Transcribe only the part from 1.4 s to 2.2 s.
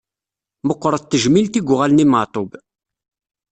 i yuɣalen i